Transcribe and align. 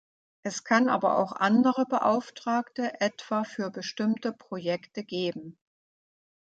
Es 0.41 0.63
kann 0.63 0.89
aber 0.89 1.19
auch 1.19 1.31
andere 1.31 1.85
Beauftragte, 1.85 2.99
etwa 3.01 3.43
für 3.43 3.69
bestimmte 3.69 4.33
Projekte, 4.33 5.03
geben. 5.03 5.59